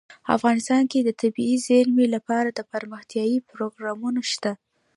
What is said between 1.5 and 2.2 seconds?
زیرمې